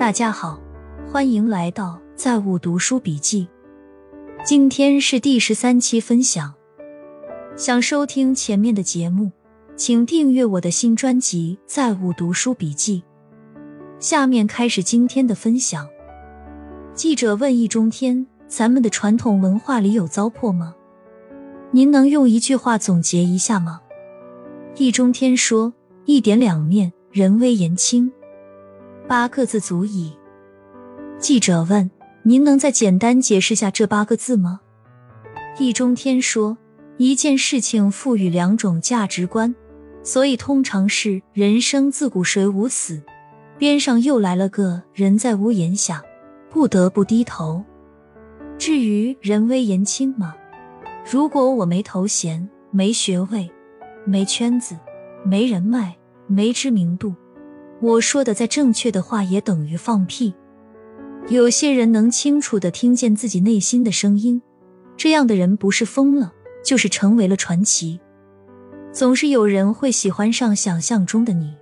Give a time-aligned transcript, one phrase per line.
[0.00, 0.58] 大家好，
[1.12, 3.46] 欢迎来到在物读书笔记。
[4.42, 6.54] 今天是第十三期分享。
[7.54, 9.30] 想收听前面的节目，
[9.76, 13.02] 请订阅我的新专辑《在物读书笔记》。
[14.02, 15.86] 下面开始今天的分享。
[16.94, 20.74] 记者问易中天：“咱们的传统文化里有糟粕吗？
[21.72, 23.82] 您能用一句话总结一下吗？”
[24.76, 25.74] 易中天说
[26.06, 28.10] ：“一点两面，人微言轻。”
[29.10, 30.16] 八个字足矣。
[31.18, 31.90] 记者问
[32.22, 34.60] ：“您能再简单解释下这八个字吗？”
[35.58, 36.56] 易中天说
[36.96, 39.52] ：“一件事情赋予两种价值观，
[40.04, 43.02] 所以通常是人生自古谁无死，
[43.58, 46.00] 边上又来了个人在屋檐下，
[46.48, 47.64] 不得不低头。
[48.58, 50.36] 至于人微言轻嘛，
[51.10, 53.50] 如果我没头衔、没学位、
[54.04, 54.76] 没圈子、
[55.24, 55.96] 没人脉、
[56.28, 57.12] 没知名度。”
[57.80, 60.34] 我说的再正确的话也等于放屁。
[61.28, 64.40] 有些人能清楚的听见自己内心的声音，
[64.96, 66.32] 这样的人不是疯了，
[66.64, 68.00] 就是成为了传奇。
[68.92, 71.54] 总是有人会喜欢上想象中的你，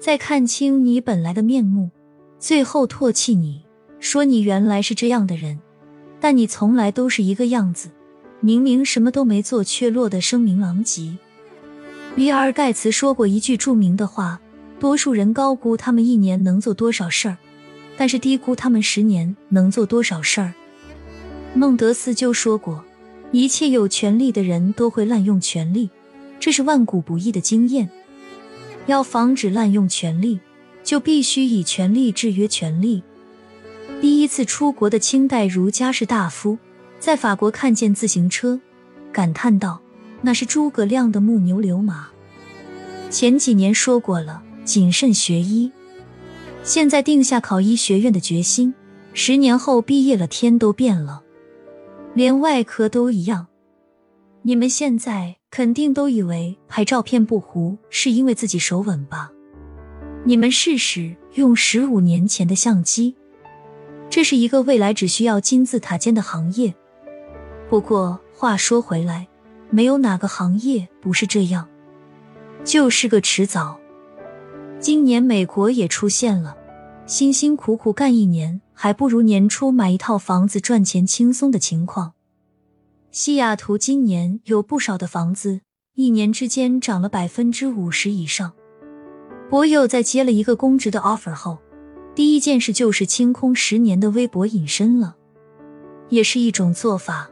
[0.00, 1.90] 在看清你本来的面目，
[2.38, 3.64] 最后唾弃你，
[4.00, 5.60] 说你原来是这样的人，
[6.18, 7.90] 但你从来都是一个样子，
[8.40, 11.16] 明明什么都没做，却落得声名狼藉。
[12.16, 14.40] 比尔盖茨说过一句著名的话。
[14.82, 17.38] 多数人高估他们一年能做多少事儿，
[17.96, 20.52] 但是低估他们十年能做多少事儿。
[21.54, 22.84] 孟德斯鸠说过
[23.30, 25.88] ：“一切有权利的人都会滥用权力，
[26.40, 27.88] 这是万古不易的经验。
[28.86, 30.40] 要防止滥用权力，
[30.82, 33.04] 就必须以权力制约权力。”
[34.02, 36.58] 第一次出国的清代儒家士大夫
[36.98, 38.60] 在法国看见自行车，
[39.12, 39.80] 感叹道
[40.22, 42.08] ：“那是诸葛亮的木牛流马。”
[43.10, 44.42] 前几年说过了。
[44.64, 45.70] 谨慎学医，
[46.62, 48.72] 现在定下考医学院的决心。
[49.14, 51.22] 十年后毕业了，天都变了，
[52.14, 53.48] 连外科都一样。
[54.42, 59.30] 你们现在肯定都以为拍照片不糊是因为自己手稳吧？
[60.24, 63.14] 你们试试用十五年前的相机，
[64.08, 66.74] 这是一个未来只需要金字塔尖的行业。
[67.68, 69.28] 不过话说回来，
[69.68, 71.68] 没有哪个行业不是这样，
[72.64, 73.78] 就是个迟早。
[74.82, 76.56] 今年美国也出现了，
[77.06, 82.14] 辛辛苦苦干一年，还不如年初买一套房子赚钱轻松的情况。
[83.12, 85.60] 西雅图今年有不少的房子，
[85.94, 88.54] 一年之间涨了百分之五十以上。
[89.48, 91.58] 博友在接了一个公职的 offer 后，
[92.16, 95.14] 第一件事就是清空十年的微博隐身了，
[96.08, 97.30] 也是一种做法。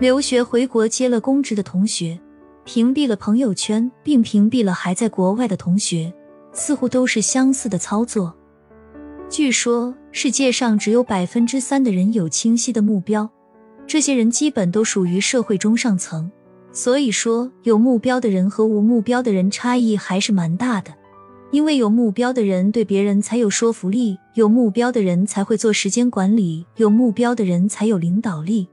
[0.00, 2.18] 留学回国接了公职的同学，
[2.64, 6.14] 屏蔽了朋友圈，并屏蔽了还在国外的同学。
[6.56, 8.34] 似乎都是相似的操作。
[9.28, 13.30] 据说世界上只有百分之三的人有清晰的目标，
[13.86, 16.30] 这些人基本都属于社会中上层。
[16.72, 20.92] 所以说，有目标的人和无目标的人差异还是蛮大的。
[21.52, 28.68] 因为有目标的人对别人才有说服力，有目标的人才会做时间管理，有目标的人才有领导力。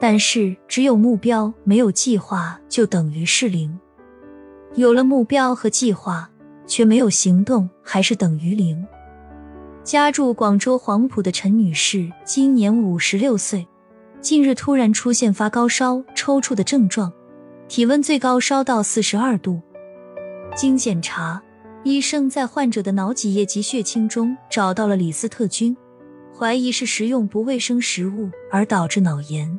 [0.00, 3.78] 但是，只有目标没有计划，就等于是零。
[4.74, 6.30] 有了目标和计划。
[6.66, 8.84] 却没有行动，还是等于零。
[9.84, 13.66] 家住广州黄埔的陈女士今年五十六岁，
[14.20, 17.12] 近日突然出现发高烧、抽搐的症状，
[17.68, 19.60] 体温最高烧到四十二度。
[20.54, 21.42] 经检查，
[21.82, 25.76] 医生在患者的脑脊液及血清中找到了李斯特菌，
[26.38, 29.58] 怀疑是食用不卫生食物而导致脑炎。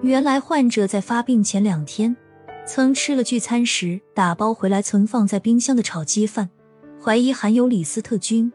[0.00, 2.16] 原来患者在发病前两天。
[2.68, 6.50] 曾吃了聚餐时打包回来存放在冰箱的炒鸡饭，
[7.02, 8.52] 怀疑含有李斯特菌。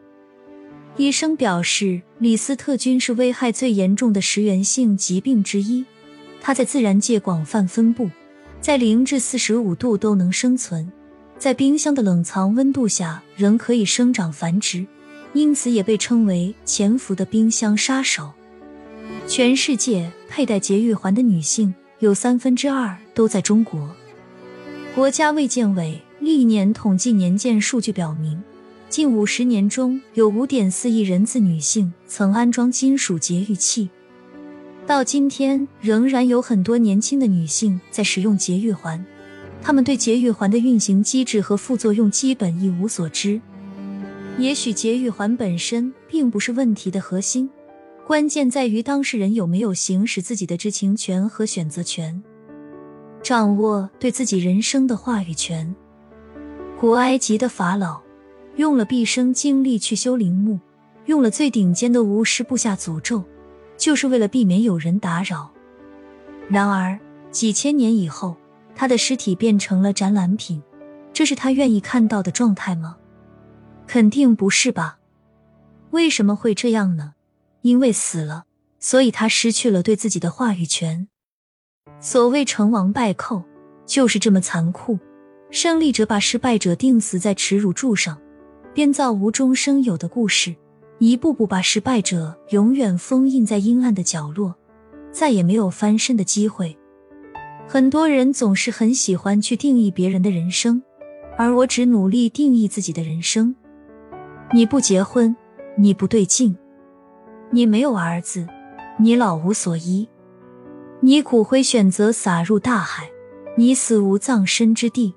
[0.96, 5.84] 医生表示，李斯特菌是危害最严重的食源性疾病之一，
[6.40, 8.08] 它在自然界广泛分布，
[8.60, 10.92] 在零至四十五度都能生存，
[11.36, 14.86] 在冰箱的冷藏温度下仍可以生长繁殖，
[15.32, 18.30] 因此也被称为潜伏的冰箱杀手。
[19.26, 23.90] 全世界佩戴节育环的女性有三分之二都在中国。
[24.94, 28.40] 国家卫健委历年统计年鉴数据表明，
[28.88, 33.90] 近五十年中有五点四亿人次女性曾安装金属节育器。
[34.86, 39.04] 到今天，仍然有很多年轻的女性在使用节育环，
[39.60, 43.40] 她们对节育环的运行机制和副作用基本一无所知。
[44.38, 47.50] 也许节育环本身并不是问题的核心，
[48.06, 52.22] 关键在于当事人有没有行使自己的知情权和选择权。
[53.24, 55.74] 掌握对自己人生的话语权。
[56.78, 57.98] 古埃及的法老
[58.56, 60.60] 用了毕生精力去修陵墓，
[61.06, 63.24] 用了最顶尖的巫师布下诅咒，
[63.78, 65.50] 就是为了避免有人打扰。
[66.50, 66.98] 然而
[67.30, 68.36] 几千年以后，
[68.76, 70.62] 他的尸体变成了展览品，
[71.14, 72.98] 这是他愿意看到的状态吗？
[73.86, 74.98] 肯定不是吧？
[75.92, 77.14] 为什么会这样呢？
[77.62, 78.44] 因为死了，
[78.78, 81.08] 所以他失去了对自己的话语权。
[82.00, 83.42] 所谓成王败寇，
[83.86, 84.98] 就是这么残酷。
[85.50, 88.18] 胜利者把失败者钉死在耻辱柱上，
[88.72, 90.54] 编造无中生有的故事，
[90.98, 94.54] 一步步把失败者永远封印在阴暗的角落，
[95.12, 96.76] 再也没有翻身的机会。
[97.66, 100.82] 很多人总是很喜欢去定义别人的人生，
[101.38, 103.54] 而我只努力定义自己的人生。
[104.52, 105.34] 你不结婚，
[105.76, 106.56] 你不对劲。
[107.50, 108.46] 你没有儿子，
[108.98, 110.08] 你老无所依，
[111.04, 113.10] 你骨灰选择撒入大海，
[113.58, 115.14] 你死无葬身之地。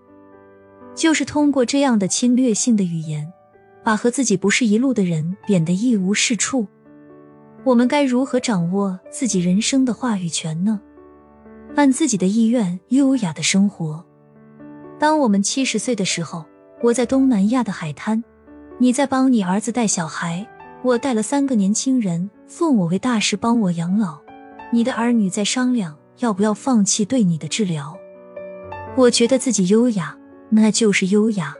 [0.93, 3.31] 就是通过这样的侵略性的语言，
[3.85, 6.67] 把和自己不是一路的人贬得一无是处。
[7.63, 10.81] 我们该如何掌握自己人生的话语权呢？
[11.77, 14.03] 按自己的意愿，优雅的生活。
[14.99, 16.43] 当我们七十岁的时候，
[16.83, 18.21] 我在东南亚的海滩，
[18.77, 20.45] 你在帮你儿子带小孩。
[20.83, 24.26] 我带了三个年轻人，奉我为大师，帮我养老。
[24.71, 27.97] 你的儿女在商量要不要放弃对你的治疗。
[28.95, 30.17] 我觉得自己优雅，
[30.49, 31.55] 那就是优雅。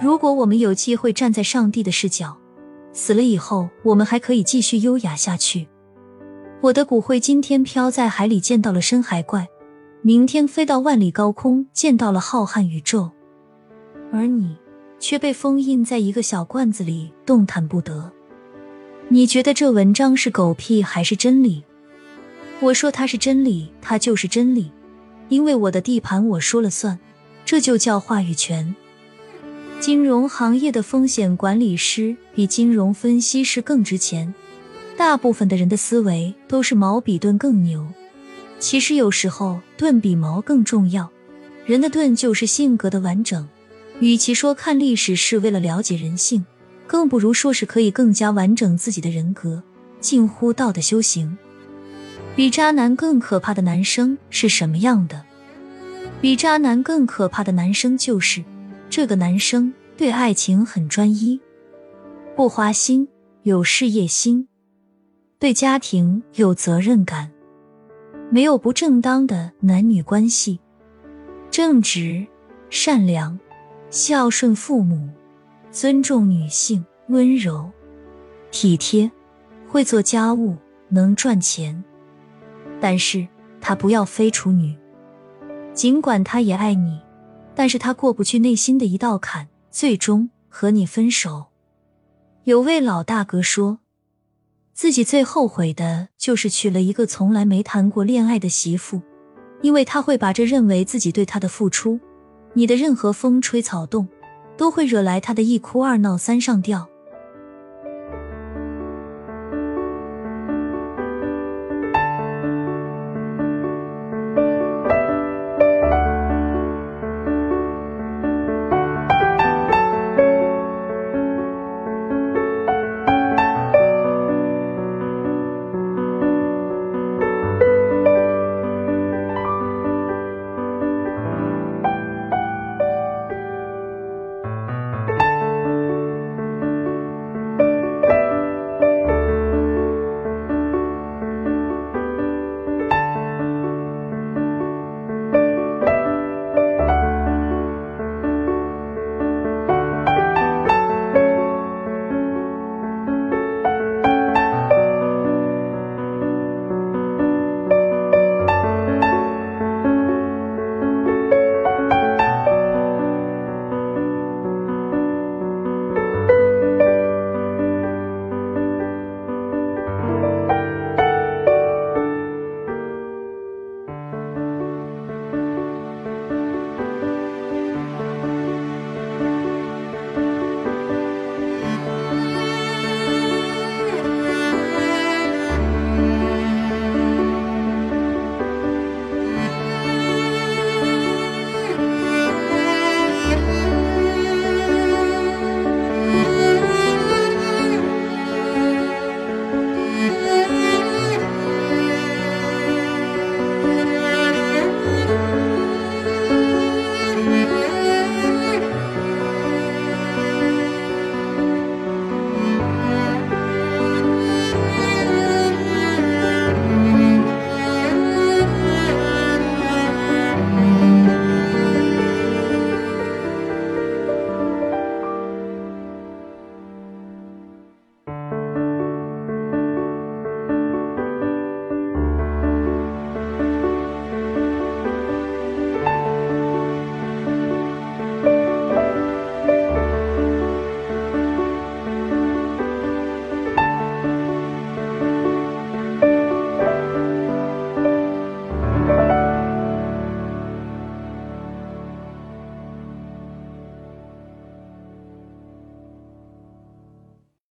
[0.00, 2.36] 如果我们有机会站在上帝的视角，
[2.92, 5.68] 死了以后，我们还可以继续优雅下去。
[6.60, 9.46] 我的骨灰今天飘在海里，见到了深海怪；
[10.02, 13.10] 明天飞到万里高空，见到了浩瀚宇宙。
[14.12, 14.56] 而你。
[15.00, 18.10] 却被封印在一个小罐子里，动弹不得。
[19.08, 21.64] 你觉得这文章是狗屁还是真理？
[22.60, 24.72] 我说它是真理，它就是真理，
[25.28, 26.98] 因为我的地盘我说了算，
[27.44, 28.74] 这就叫话语权。
[29.78, 34.34] 金融行业的风险管理师比金融分析师更值钱。
[34.96, 37.86] 大部分的人的思维都是矛比盾更牛，
[38.58, 41.08] 其实有时候盾比矛更重要。
[41.64, 43.48] 人的盾就是性格的完整。
[44.00, 46.44] 与其说看历史是为了了解人性，
[46.88, 49.62] 更不如说是可以更加完整自己的人格，
[50.00, 51.38] 近乎道的修行。
[52.38, 55.24] 比渣男更可怕的男生是什么样的？
[56.20, 58.44] 比渣男更可怕的男生就是
[58.88, 61.40] 这个男生对爱情很专一，
[62.36, 63.08] 不花心，
[63.42, 64.46] 有事业心，
[65.40, 67.28] 对家庭有责任感，
[68.30, 70.60] 没有不正当的男女关系，
[71.50, 72.24] 正直，
[72.70, 73.36] 善良。
[73.90, 75.08] 孝顺父母，
[75.72, 77.68] 尊重女性，温柔
[78.52, 79.10] 体贴，
[79.66, 80.56] 会做家务，
[80.88, 81.82] 能赚钱。
[82.80, 83.26] 但是
[83.60, 84.76] 他不要非处女，
[85.74, 87.00] 尽管他也爱你，
[87.54, 91.46] 但是他过不去内心的一道坎，最终和你分手。
[92.44, 93.78] 有位老大哥说，
[94.72, 99.02] 自己最后悔的就是娶了一个从来没谈过恋爱的媳妇，
[99.60, 101.98] 因为他会把这认为自己对他的付出。
[102.54, 104.08] 你的任何风吹草动，
[104.56, 106.88] 都会惹来他的一哭二闹三上吊。